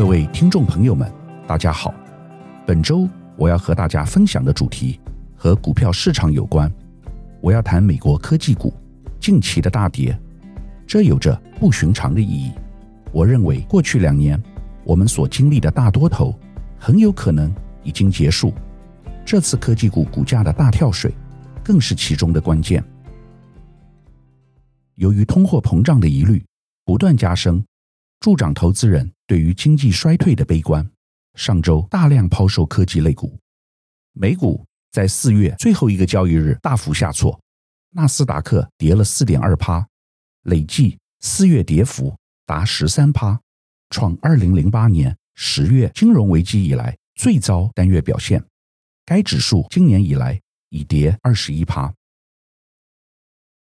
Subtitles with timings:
[0.00, 1.12] 各位听众朋友们，
[1.46, 1.92] 大家好。
[2.66, 3.06] 本周
[3.36, 4.98] 我要和大家分享的主题
[5.36, 6.72] 和股票市场有关。
[7.42, 8.72] 我要谈美国科技股
[9.20, 10.18] 近期的大跌，
[10.86, 12.50] 这有着不寻常的意义。
[13.12, 14.42] 我认为过去两年
[14.84, 16.34] 我们所经历的大多头
[16.78, 18.54] 很有可能已经结束。
[19.22, 21.12] 这次科技股股价的大跳水，
[21.62, 22.82] 更是其中的关键。
[24.94, 26.42] 由于通货膨胀的疑虑
[26.86, 27.62] 不断加深，
[28.20, 30.88] 助长投资人对于经济衰退的悲观。
[31.34, 33.38] 上周大量抛售科技类股，
[34.12, 37.40] 美股在四月最后一个交易日大幅下挫，
[37.92, 39.88] 纳斯达克跌了四点二趴，
[40.42, 43.40] 累计四月跌幅达十三趴，
[43.88, 48.44] 创二零零八年十月金融危机以来最糟单月表现。
[49.06, 51.94] 该指数今年以来已跌二十一趴。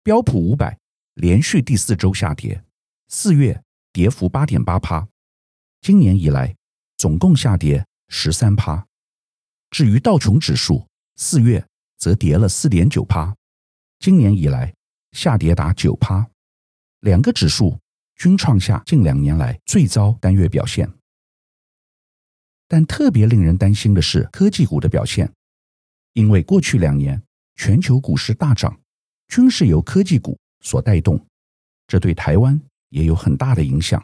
[0.03, 0.77] 标普五百
[1.15, 2.63] 连续第四周下跌，
[3.07, 5.07] 四月跌幅八点八趴，
[5.79, 6.55] 今年以来
[6.97, 8.87] 总共下跌十三趴。
[9.69, 11.65] 至于道琼指数，四月
[11.97, 13.35] 则跌了四点九趴，
[13.99, 14.73] 今年以来
[15.11, 16.27] 下跌达九趴。
[17.01, 17.79] 两个指数
[18.15, 20.91] 均创下近两年来最糟单月表现。
[22.67, 25.31] 但特别令人担心的是科技股的表现，
[26.13, 27.21] 因为过去两年
[27.55, 28.81] 全球股市大涨，
[29.27, 31.23] 均是由科技股所带动，
[31.85, 32.59] 这对台湾
[32.93, 34.01] 也有很大的影响。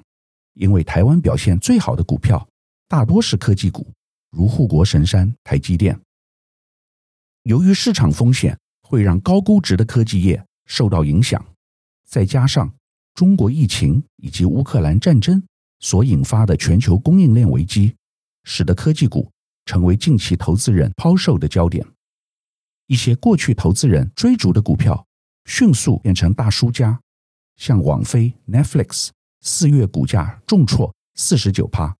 [0.55, 2.45] 因为台湾表现最好的股票
[2.87, 3.93] 大多是科技股，
[4.29, 5.97] 如护国神山台积电。
[7.43, 11.43] 由于市场风险会让高估值的科技业受到影响，
[12.05, 12.73] 再加上
[13.13, 15.41] 中国疫情以及乌克兰战争
[15.79, 17.95] 所引发的全球供应链危机。
[18.45, 19.29] 使得科技股
[19.65, 21.85] 成为近期投资人抛售的焦点，
[22.87, 25.05] 一些过去投资人追逐的股票
[25.45, 26.99] 迅速变成大输家，
[27.59, 29.09] 像网飞 Netflix
[29.41, 31.93] 四月股价重挫四十九趴，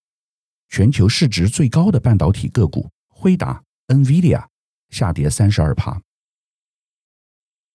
[0.69, 4.47] 全球市值最高的半导体个股辉达 NVIDIA
[4.89, 6.01] 下跌三十二趴。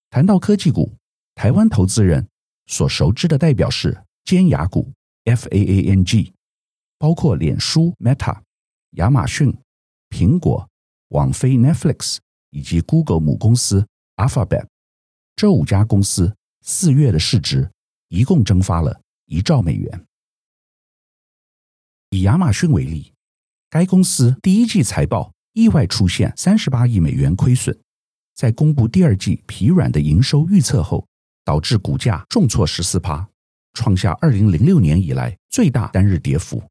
[0.09, 0.95] 谈到科技股，
[1.35, 2.27] 台湾投资人
[2.65, 4.91] 所熟知的代表是尖牙股
[5.25, 6.33] FAANG，
[6.97, 8.41] 包括脸书 Meta。
[8.93, 9.55] 亚马逊、
[10.09, 10.67] 苹果、
[11.09, 12.17] 网飞 Netflix
[12.49, 13.85] 以及 Google 母公司
[14.15, 14.65] Alphabet，
[15.35, 17.69] 这五家公司四月的市值
[18.15, 20.05] 一共蒸发了一兆美元。
[22.11, 23.11] 以亚马逊为例，
[23.69, 27.77] 该公司第一季财报意外出现三十八亿美元亏损，
[28.33, 31.05] 在公布第二季疲软的营收预测后，
[31.43, 33.27] 导致股价重挫十四趴，
[33.73, 36.63] 创下二零零六年以来最大单日跌幅。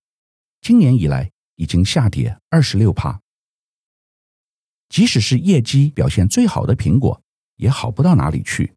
[0.63, 3.21] 今年以来，已经下跌二十六趴，
[4.89, 7.23] 即使是业绩表现最好的苹果，
[7.57, 8.75] 也好不到哪里去。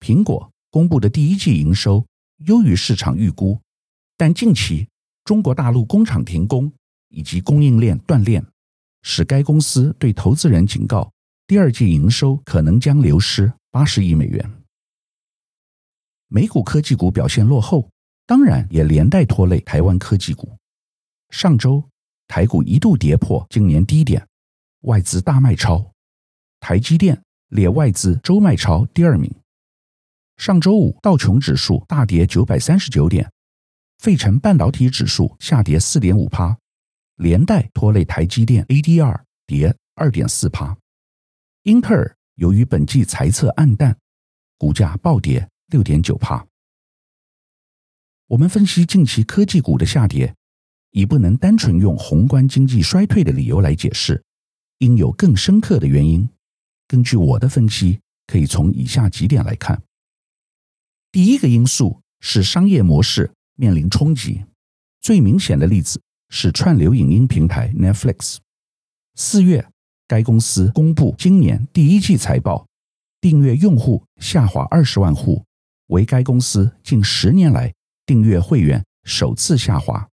[0.00, 2.04] 苹果公布的第一季营收
[2.46, 3.60] 优于市场预估，
[4.16, 4.88] 但近期
[5.22, 6.72] 中国大陆工厂停工
[7.10, 8.44] 以及供应链断链，
[9.02, 11.12] 使该公司对投资人警告，
[11.46, 14.50] 第二季营收可能将流失八十亿美元。
[16.26, 17.88] 美股科技股表现落后，
[18.26, 20.58] 当然也连带拖累台湾科技股。
[21.30, 21.88] 上周。
[22.26, 24.26] 台股一度跌破今年低点，
[24.80, 25.92] 外资大卖超，
[26.58, 29.30] 台积电列外资周卖超第二名。
[30.36, 33.30] 上周五道琼指数大跌九百三十九点，
[33.98, 36.58] 费城半导体指数下跌四点五趴，
[37.16, 40.76] 连带拖累台积电 ADR 跌二点四趴。
[41.62, 43.96] 英特尔由于本季财测黯淡，
[44.58, 46.46] 股价暴跌六点九趴。
[48.26, 50.34] 我们分析近期科技股的下跌。
[50.96, 54.22] 已不能单纯用宏观经济衰退的理由来解释，
[54.78, 56.28] 应有更深刻的原因。
[56.86, 59.82] 根据我的分析，可以从以下几点来看。
[61.14, 64.44] 第一个因素是商业模式面临冲击，
[65.00, 68.38] 最明显的例子是串流影音平台 Netflix。
[69.14, 69.70] 四月，
[70.08, 72.66] 该公司公布今年第一季财报，
[73.20, 75.44] 订阅用户下滑二十万户，
[75.86, 77.72] 为该公司近十年来
[78.04, 80.08] 订阅会员首次下滑。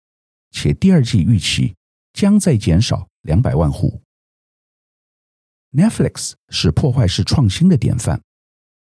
[0.50, 1.74] 且第二季预期
[2.12, 4.02] 将再减少两百万户。
[5.72, 8.20] Netflix 是破坏式创新的典范，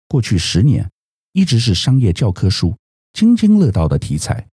[0.09, 0.91] 过去十年
[1.33, 2.77] 一直是商业教科书
[3.13, 4.47] 津津乐道的题材，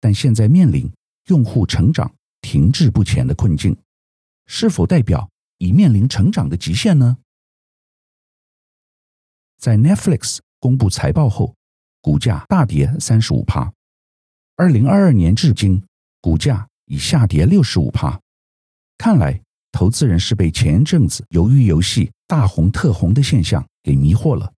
[0.00, 0.90] 但现在面临
[1.26, 3.76] 用户成长停滞不前的困境，
[4.46, 7.18] 是否代表已面临成长的极限呢？
[9.58, 11.54] 在 Netflix 公布财报后，
[12.00, 13.72] 股价大跌三十五趴，
[14.56, 15.82] 二零二二年至今。
[16.22, 18.20] 股价已下跌六十五趴，
[18.98, 19.40] 看来
[19.72, 24.52] 投资人是被前一阵子鱿鱼游戏大红特红的现象给迷惑了。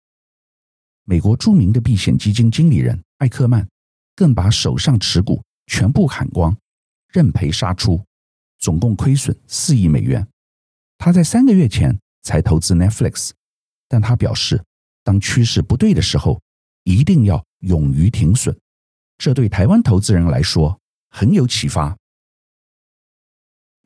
[1.11, 3.67] 美国著名的避险基金经理人艾克曼
[4.15, 6.55] 更把手上持股全部砍光，
[7.09, 8.01] 认赔杀出，
[8.59, 10.25] 总共亏损四亿美元。
[10.97, 13.31] 他在三个月前才投资 Netflix，
[13.89, 14.63] 但他表示，
[15.03, 16.41] 当趋势不对的时候，
[16.85, 18.57] 一定要勇于停损。
[19.17, 20.79] 这对台湾投资人来说
[21.09, 21.97] 很有启发。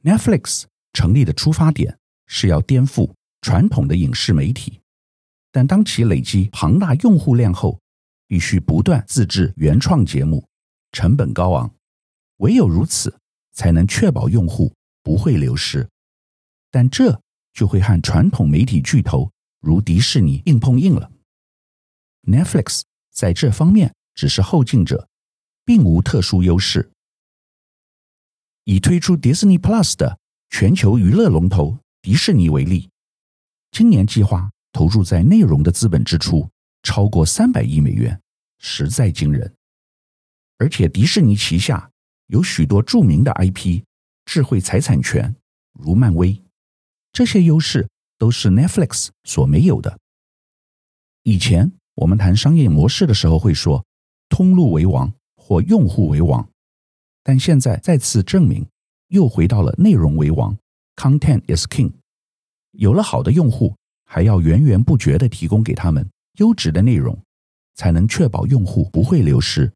[0.04, 1.98] Netflix 成立的出发点
[2.28, 3.12] 是要颠覆
[3.42, 4.80] 传统的影视媒体，
[5.56, 7.80] 但当其累积庞大用户量后，
[8.28, 10.46] 必须不断自制原创节目，
[10.92, 11.74] 成本高昂。
[12.40, 13.18] 唯有如此，
[13.54, 15.88] 才能确保用户不会流失。
[16.70, 17.22] 但这
[17.54, 19.32] 就会和传统媒体巨头
[19.62, 21.10] 如迪士尼硬碰硬了。
[22.24, 22.82] Netflix
[23.14, 25.08] 在这方面只是后进者，
[25.64, 26.92] 并无特殊优势。
[28.66, 30.20] 以推出 Disney Plus 的
[30.50, 32.90] 全球娱乐龙头迪士尼为例，
[33.72, 36.50] 今年计划投入在内容的资本支出
[36.84, 38.20] 超过三百亿美元，
[38.60, 39.56] 实在惊人。
[40.58, 41.90] 而且迪士尼旗下
[42.28, 43.84] 有许多著名的 IP、
[44.26, 45.34] 智慧财产权，
[45.72, 46.44] 如漫威，
[47.14, 47.88] 这些优势
[48.18, 49.98] 都是 Netflix 所没有的。
[51.24, 53.86] 以前我们谈商业模式的时候会说，
[54.28, 56.50] 通路为王或用户为王。
[57.24, 58.68] 但现在再次证明，
[59.08, 60.58] 又回到了内容为王
[60.98, 61.94] ，Content is king。
[62.72, 66.08] 有了好的用户，还要源源不绝地提供给他们
[66.38, 67.20] 优质的内容，
[67.76, 69.72] 才能确保用户不会流失。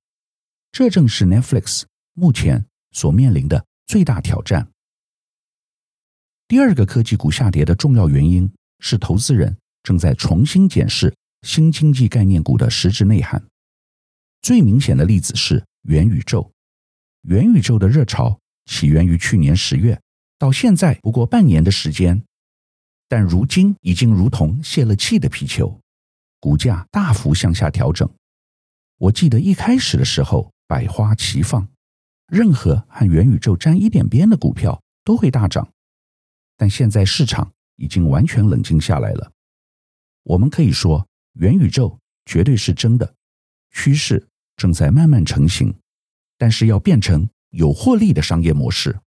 [0.71, 1.83] 这正是 Netflix
[2.13, 4.69] 目前所面临的最大挑战。
[6.47, 13.43] 第二个科技股下跌的重要原因是，投资人正在重新检视新经济概念股的实质内涵。
[14.41, 16.51] 最明显的例子是元宇宙。
[17.23, 19.99] 元宇宙的热潮起源于去年十月，
[20.37, 22.23] 到现在不过半年的时间，
[23.09, 25.81] 但如今已经如同泄了气的皮球，
[26.39, 28.07] 股价大幅向下调整。
[28.97, 31.67] 我记得一开始的时候百花齐放，
[32.27, 35.67] 任何和元宇宙沾一点边的股票都会大涨，
[36.55, 39.31] 但现在市场已经完全冷静下来了。
[40.21, 43.15] 我们可以说，元宇宙绝对是真的，
[43.71, 45.73] 趋势正在慢慢成型。
[46.37, 48.99] 但是要变成有获利的商业模式，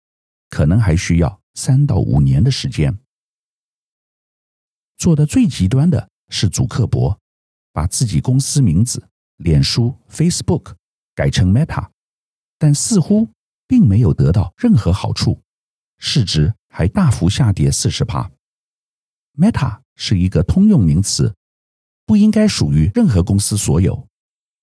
[0.48, 2.98] 可能还需要三到五年的时间。
[5.00, 7.18] 做的最极端的是祖克伯，
[7.72, 9.08] 把自己公司名字
[9.38, 10.74] 脸书 （Facebook）
[11.14, 11.88] 改成 Meta，
[12.58, 13.26] 但似乎
[13.66, 15.40] 并没有得到任何好处，
[15.96, 18.30] 市值还大幅下跌四十趴。
[19.38, 21.34] Meta 是一个通用名词，
[22.04, 24.06] 不应该属于任何公司所有。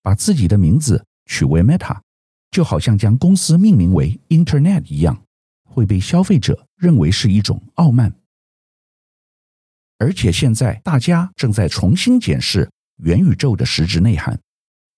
[0.03, 1.99] 把自己的名字取为 Meta。
[2.51, 5.23] 就好像将公司命名为 Internet 一样，
[5.65, 8.13] 会被消费者认为是一种傲慢。
[9.99, 14.39] 而且现在大家正在重新检视元宇宙的实质内涵，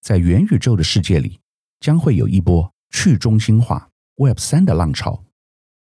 [0.01, 1.39] 在元宇宙的世界里，
[1.79, 5.23] 将会有一波去中心化 Web 三的浪潮。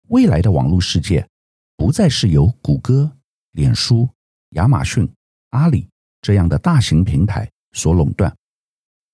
[0.09, 1.29] 未来的网络世界
[1.77, 3.17] 不再是由谷歌、
[3.53, 4.09] 脸书、
[4.51, 5.13] 亚马逊、
[5.51, 5.89] 阿里
[6.23, 8.35] 这样的大型平台所垄断，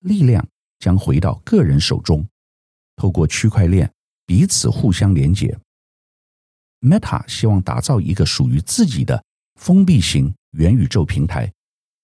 [0.01, 0.47] 力量
[0.79, 2.27] 将回到个人手中。
[2.97, 3.91] 透过区块链
[4.27, 5.59] 彼此互相连接
[6.81, 9.25] ，Meta 希望打造一个属于自己的
[9.65, 11.51] 封闭型元宇宙平台。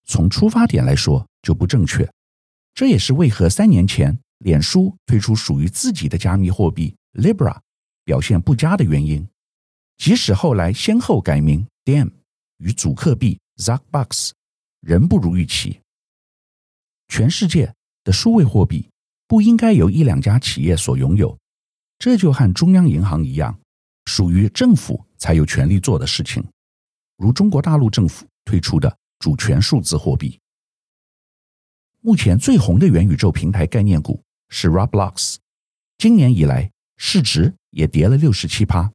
[0.07, 2.11] 从出发点来说就不正确，
[2.73, 7.59] 这也是为何三年前脸书推出属于自己的加密货币 Libra
[8.03, 9.29] 表现不佳的原因。
[9.99, 12.11] 即使后来先后改名 Diem
[12.57, 14.31] 与主客币 Zuckbucks，
[14.81, 15.81] 仍不如预期。
[17.09, 17.75] 全世界
[18.05, 18.89] 的数位货币。
[19.29, 21.39] 不应该由一两家企业所拥有，
[21.99, 23.61] 这就和中央银行一样，
[24.07, 26.43] 属于政府才有权利做的事情。
[27.21, 30.41] 如中国大陆政府推出的主权数字货币。
[32.01, 35.37] 目前最红的元宇宙平台概念股是 Roblox，
[35.99, 38.91] 今年以来市值也跌了六十七趴。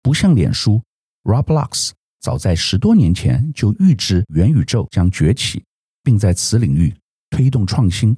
[0.00, 0.80] 不像脸书
[1.24, 5.64] ，Roblox 早在十多年前就预知元宇宙将崛起，
[6.04, 6.94] 并在此领域
[7.30, 8.16] 推动创新。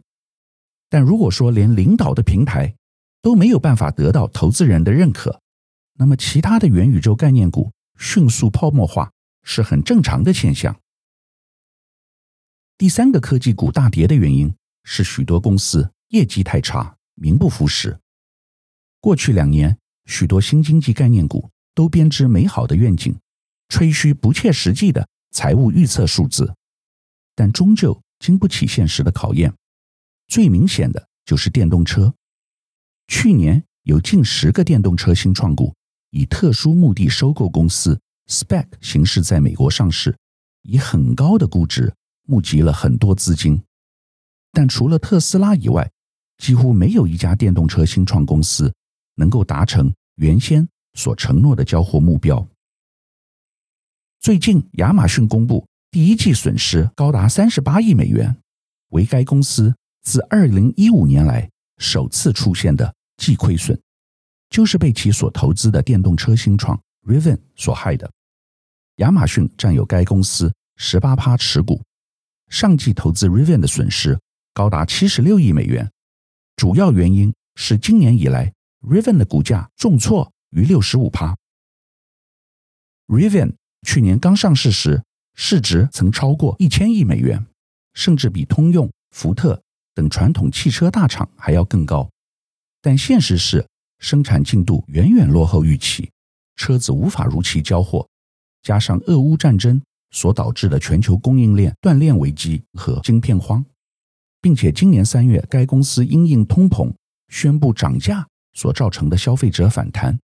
[0.90, 2.75] 但如果说连领导的平台
[3.23, 5.40] 都没有办法得到投资人的认可，
[5.95, 10.80] 那么其他的元宇宙概念股迅速泡沫化是很正常的现象。
[12.78, 14.52] 第三个科技股大跌的原因
[14.85, 18.00] 是许多公司业绩太差，名不副实。
[19.00, 23.14] 过去两年，许多新经济概念股都编织美好的愿景，
[23.69, 26.54] 吹嘘不切实际的财务预测数字，
[27.35, 29.54] 但终究经不起现实的考验。
[30.26, 32.14] 最明显的就是电动车。
[33.09, 35.75] 去年有近十个电动车新创股
[36.10, 40.16] 以特殊目的收购公司 （SPAC） 形式在美国上市，
[40.62, 41.92] 以很高的估值
[42.26, 43.62] 募集了很多资金。
[44.52, 45.90] 但除了特斯拉以外，
[46.38, 48.72] 几乎没有一家电动车新创公司
[49.14, 52.46] 能够达成原先所承诺的交货目标。
[54.20, 58.36] 最近，亚马逊公布第一季损失高达三十八亿美元，
[58.88, 61.48] 为该公司自二零一五年来
[61.78, 63.80] 首次出现的季亏损，
[64.50, 68.11] 就是被其所投资的电动车新创 Rivian 所害的。
[68.97, 71.83] 亚马逊占有该公司十八趴持股，
[72.49, 74.19] 上季投资 Rivian 的损失
[74.52, 75.90] 高达七十六亿美元，
[76.57, 78.52] 主要原因是今年以来
[78.83, 81.37] Rivian 的股价重挫逾六十五趴。
[83.07, 83.54] Rivian
[83.87, 85.02] 去年刚上市时，
[85.35, 87.47] 市值曾超过一千亿美元，
[87.95, 89.62] 甚至比通用、福特
[89.95, 92.11] 等传统汽车大厂还要更高。
[92.83, 93.66] 但现实是，
[94.00, 96.11] 生产进度远远落后预期，
[96.57, 98.09] 车子无法如期交货，
[98.62, 99.80] 加上俄乌战争
[100.11, 103.64] 所导致的全球供应链断裂危机和晶片荒，
[104.40, 106.92] 并且今年三月该公司因应通膨
[107.28, 110.19] 宣布涨价所造成的消费者反弹，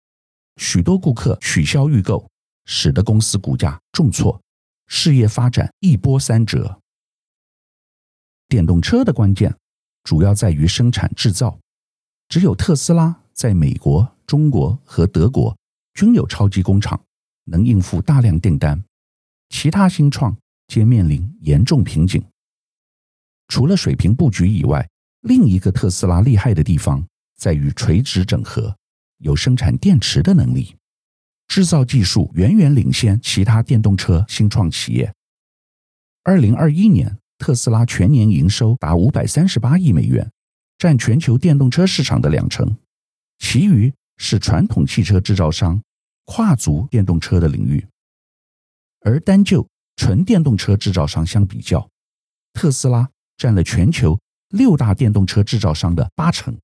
[0.58, 2.24] 许多顾客取消预购。
[2.64, 4.40] 使得公司股价重挫，
[4.86, 6.78] 事业发展一波三折。
[8.48, 9.52] 电动车的关键
[10.04, 11.58] 主要在于生产制造，
[12.28, 15.58] 只有特斯拉在美国、中国和德国
[15.94, 17.02] 均有超级工厂，
[17.46, 18.80] 能应付大量订单，
[19.48, 20.36] 其他新创
[20.68, 22.22] 皆面临严重瓶颈。
[23.48, 24.88] 除了水平布局以外，
[25.22, 27.04] 另一个特斯拉厉害的地方
[27.36, 28.76] 在于垂直整合，
[29.18, 30.76] 有生产电池的能力。
[31.48, 35.12] 制造技术远远领先其他电动车新创企业。
[36.22, 40.30] 二零二一年，特斯拉全年营收达五百三十八亿美元，
[40.78, 42.76] 占全球电动车市场的两成，
[43.42, 45.82] 其余是传统汽车制造商
[46.24, 47.84] 跨足电动车的领域。
[49.00, 51.90] 而单就纯电动车制造商相比较，
[52.52, 54.18] 特斯拉占了全球
[54.50, 56.56] 六大电动车制造商的八成。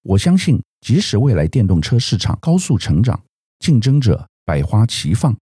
[0.00, 3.22] 我相信，即使未来电动车市场高速成长，
[3.58, 5.36] 竞争者百花齐放，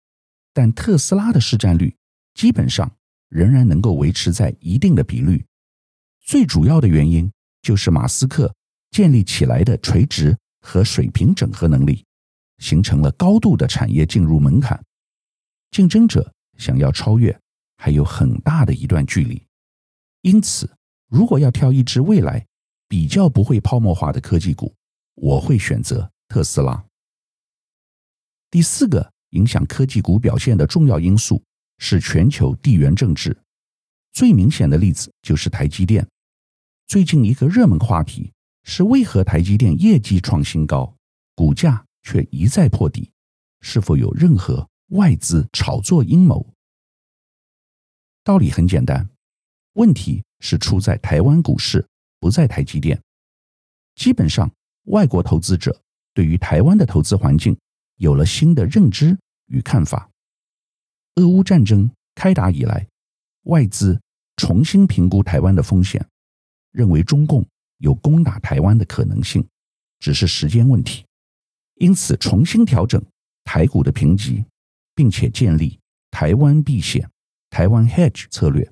[0.54, 1.94] 但特斯拉的市占率
[2.34, 2.90] 基本上
[3.28, 5.44] 仍然能够维持在一定的比率。
[6.24, 8.54] 最主要的原因就是马斯克
[8.96, 12.02] 建立起来的垂直和水平整合能力，
[12.56, 14.82] 形成了高度的产业进入门槛。
[15.70, 17.38] 竞争者想要超越，
[17.76, 19.46] 还有很大的一段距离。
[20.22, 20.74] 因此，
[21.10, 22.46] 如果要挑一支未来
[22.88, 24.74] 比较不会泡沫化的科技股，
[25.16, 26.82] 我会选择特斯拉。
[28.50, 31.44] 第四个影响科技股表现的重要因素
[31.76, 33.36] 是全球地缘政治。
[34.14, 36.08] 最明显的例子就是台积电。
[36.86, 38.32] 最近一个热门话题
[38.68, 40.92] 是为何台积电业绩创新高，
[41.36, 43.12] 股价却一再破底？
[43.60, 46.44] 是否有任何外资炒作阴谋？
[48.24, 49.08] 道理很简单，
[49.74, 51.86] 问题是出在台湾股市，
[52.18, 53.00] 不在台积电。
[53.94, 54.52] 基本上，
[54.86, 55.80] 外国投资者
[56.12, 57.56] 对于台湾的投资环境。
[57.98, 60.10] 有了新的认知与看法。
[61.14, 62.86] 俄乌战争开打以来，
[63.44, 63.98] 外资
[64.36, 66.06] 重新评估台湾的风险，
[66.72, 67.42] 认为中共
[67.78, 69.46] 有攻打台湾的可能性，
[69.98, 71.04] 只是时间问题。
[71.74, 73.04] 因此，重新调整
[73.44, 74.44] 台股的评级，
[74.94, 75.78] 并且建立
[76.10, 77.10] 台湾避险、
[77.50, 78.70] 台湾 Hedge 策略。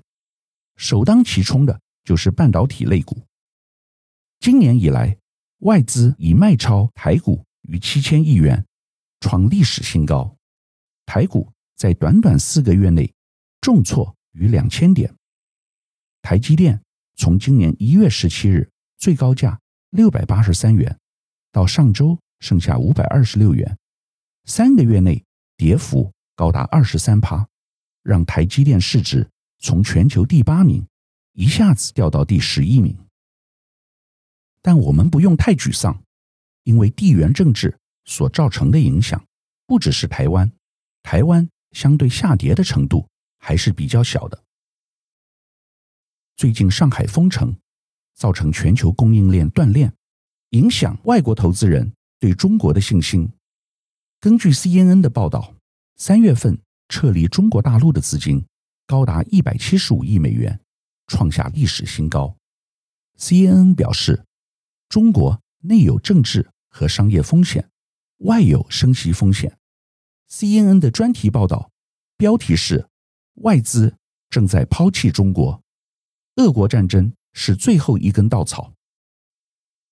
[0.77, 3.23] 首当其冲的就是半导体类股。
[4.41, 5.17] 今年以来，
[5.61, 8.65] 外资已卖超台股逾七千亿元。
[9.21, 10.37] 创历史新高，
[11.07, 13.11] 台股在短短四个月内
[13.63, 15.15] 重挫逾两千点。
[16.21, 16.83] 台积电
[17.17, 18.71] 从今年一月十七日
[19.05, 20.99] 最高价六百八十三元，
[21.53, 23.77] 到上周剩下五百二十六元，
[24.47, 25.23] 三个月内
[25.59, 27.47] 跌幅高达二十三趴，
[28.03, 30.89] 让台积电市值从全球第八名
[31.35, 32.97] 一下子掉到第十一名。
[34.63, 36.03] 但我们不用太沮丧，
[36.63, 37.79] 因为地缘政治。
[38.07, 39.23] 所造成的影响
[39.67, 40.51] 不只是台湾，
[41.03, 43.07] 台湾相对下跌的程度
[43.39, 44.43] 还是比较小的。
[46.37, 47.55] 最近上海封城，
[48.15, 49.93] 造成全球供应链断裂，
[50.51, 53.31] 影响外国投资人对中国的信心。
[54.21, 55.55] 根据 CNN 的报道，
[55.97, 58.47] 三月份撤离中国大陆的资金
[58.87, 60.61] 高达一百七十五亿美元，
[61.07, 62.37] 创下历史新高。
[63.19, 64.25] CNN 表示，
[64.89, 67.69] 中国内有政治和商业风险。
[68.19, 69.59] 外有升息风险。
[70.31, 71.71] CNN 的专题报道
[72.17, 72.89] 标题是
[73.43, 73.97] “外资
[74.31, 75.61] 正在抛弃中国，
[76.37, 78.73] 俄国战争是最后一根稻草”。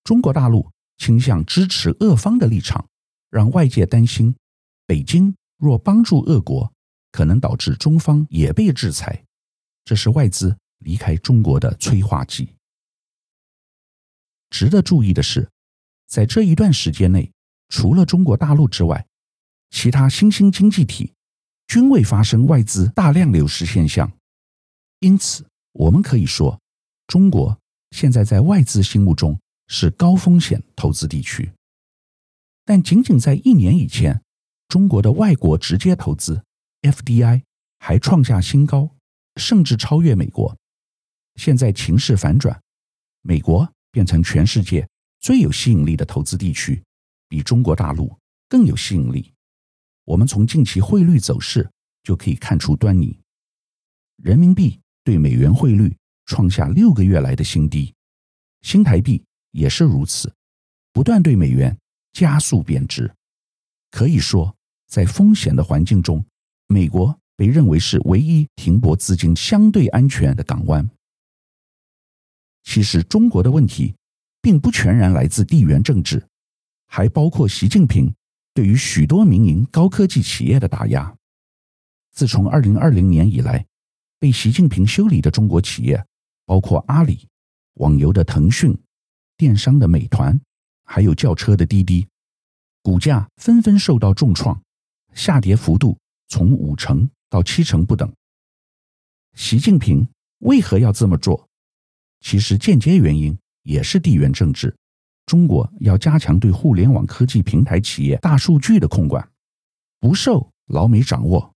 [0.02, 2.88] 中国大陆倾向支持俄方的立场，
[3.28, 4.34] 让外界担心，
[4.86, 6.72] 北京若帮助俄国，
[7.10, 9.24] 可能导致中方也被制裁。
[9.84, 12.54] 这是外资离开中国的催化剂。
[14.50, 15.50] 值得注意的是，
[16.06, 17.32] 在这一段时间内，
[17.68, 19.06] 除了中国大陆之外，
[19.70, 21.14] 其他新兴经济体
[21.66, 24.12] 均未发生外资大量流失现象。
[25.00, 26.60] 因此，我们可以说，
[27.12, 31.52] 中国现在在外资心目中是高风险投资地区。
[32.64, 34.22] 但仅仅在一年以前，
[34.66, 36.42] 中国的外国直接投资
[36.80, 37.42] FDI
[37.80, 38.96] 还创下新高，
[39.36, 40.56] 甚至超越美国。
[41.34, 42.58] 现在情势反转，
[43.20, 44.88] 美国变成全世界
[45.20, 46.82] 最有吸引力的投资地区，
[47.28, 48.16] 比中国大陆
[48.48, 49.34] 更有吸引力。
[50.06, 51.70] 我们从近期汇率走势
[52.02, 53.20] 就可以看出端倪。
[54.16, 55.94] 人民币对美元汇率
[56.26, 57.94] 创下六个月来的新低，
[58.62, 60.32] 新台币也是如此，
[60.92, 61.76] 不断对美元
[62.12, 63.12] 加速贬值。
[63.90, 66.24] 可以说，在风险的环境中，
[66.66, 70.88] 美国被认为是唯一停泊资金相对安全的港湾。
[72.62, 73.94] 其实，中国的问题
[74.40, 76.26] 并不全然来自地缘政治，
[76.86, 78.14] 还包括习近平
[78.54, 81.14] 对于许多民营高科技企业的打压。
[82.12, 83.66] 自从二零二零年以来，
[84.18, 86.06] 被习近平修理的中国企业，
[86.44, 87.28] 包括阿里、
[87.74, 88.76] 网游的腾讯、
[89.36, 90.40] 电商的美团，
[90.84, 92.06] 还有轿车的滴滴，
[92.82, 94.62] 股价纷纷受到重创，
[95.14, 98.12] 下跌幅度从五成到七成不等。
[99.34, 100.06] 习近平
[100.38, 101.48] 为何要这么做？
[102.20, 104.76] 其实间接原因也是地缘政治，
[105.26, 109.26] 中国要加强对互联网科技平台企业大数据的控管，
[109.98, 111.52] 不受老美掌握。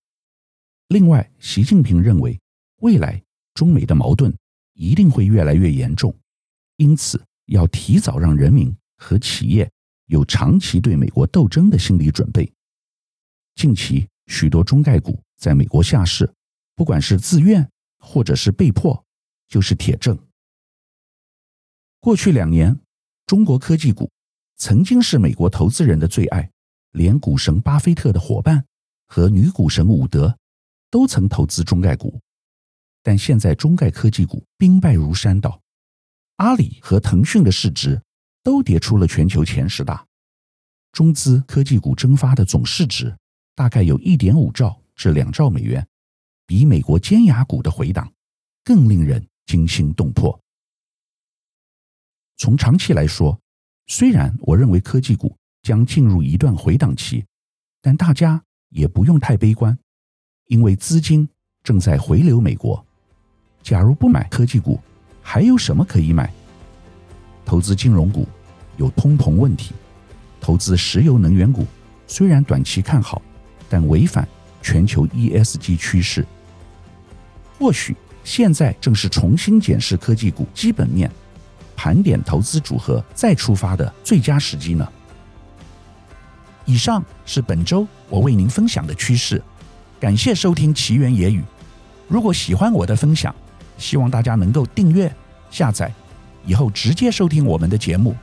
[0.87, 2.39] 另外，习近平认为
[2.77, 3.21] 未来
[3.53, 4.33] 中美的矛盾
[4.77, 6.15] 一定会越来越严重，
[6.75, 9.69] 因此要提早让人民和企业
[10.05, 12.51] 有长期对美国斗争的心理准备。
[13.55, 16.31] 近期许多中概股在美国下市，
[16.75, 17.67] 不管是自愿
[17.97, 19.03] 或者是被迫，
[19.47, 20.15] 就是铁证。
[21.99, 22.79] 过去两年，
[23.25, 24.11] 中国科技股
[24.57, 26.51] 曾经是美国投资人的最爱，
[26.91, 28.63] 连股神巴菲特的伙伴
[29.07, 30.37] 和女股神伍德
[30.91, 32.21] 都曾投资中概股。
[33.07, 35.61] 但现在中概科技股兵败如山倒，
[36.35, 38.01] 阿里和腾讯的市值
[38.43, 40.05] 都跌出了全球前十大，
[40.91, 43.17] 中资科技股蒸发的总市值
[43.55, 45.87] 大概有一点五兆至两兆美元，
[46.45, 48.11] 比美国尖牙股的回档
[48.65, 50.37] 更令人惊心动魄。
[52.35, 53.39] 从长期来说，
[53.85, 57.23] 虽然我认为科技股将进入一段回档期，
[57.81, 59.79] 但大家也不用太悲观，
[60.47, 61.29] 因为资金
[61.63, 62.85] 正在回流美国。
[63.67, 64.79] 假如不买科技股，
[65.21, 66.31] 还有什么可以买？
[67.43, 68.25] 投资金融股
[68.77, 69.73] 有通膨问题，
[70.39, 71.67] 投资石油能源股
[72.07, 73.21] 虽然短期看好，
[73.67, 74.25] 但违反
[74.61, 76.25] 全球 ESG 趋势。
[77.59, 81.11] 或许现在正是重新检视科技股基本面。
[81.75, 84.87] 盘点投资组合再出发的最佳时机呢？
[86.63, 89.43] 以上是本周我为您分享的趋势，
[89.99, 91.43] 感谢收听奇缘野语。
[92.07, 93.35] 如果喜欢我的分享，
[93.77, 95.13] 希望大家能够订阅、
[95.49, 95.91] 下载，
[96.45, 98.15] 以后直接收听我们的节目。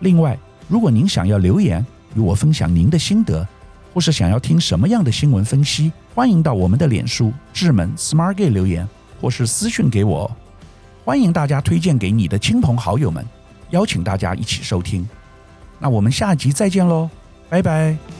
[0.00, 0.38] 另外，
[0.68, 3.46] 如果您想要留言与我分享您的心得，
[3.92, 8.88] 或是想要听什么样的新闻分析，欢迎到我们的脸书智门 Smart Gay 留言，
[9.20, 10.30] 或是私讯给我。
[11.04, 13.24] 欢迎大家推荐给你的亲朋好友们，
[13.70, 15.08] 邀请大家一起收听。
[15.78, 17.08] 那我们下集再见喽，
[17.48, 18.17] 拜拜。